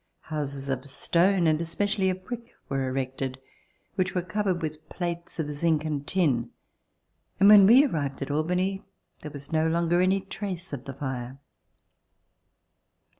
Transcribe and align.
Houses 0.33 0.67
of 0.67 0.83
stone 0.85 1.45
and 1.45 1.61
especially 1.61 2.09
of 2.09 2.25
brick 2.25 2.55
were 2.69 2.87
erected, 2.89 3.39
which 3.93 4.15
were 4.15 4.23
covered 4.23 4.59
with 4.63 4.89
plates 4.89 5.37
of 5.39 5.47
zinc 5.49 5.85
and 5.85 6.07
tin, 6.07 6.49
and 7.39 7.47
when 7.47 7.67
we 7.67 7.85
arrived 7.85 8.19
at 8.23 8.31
Albany 8.31 8.83
there 9.19 9.29
was 9.29 9.53
no 9.53 9.67
longer 9.67 10.01
any 10.01 10.19
trace 10.19 10.73
of 10.73 10.85
the 10.85 10.95
fire. 10.95 11.37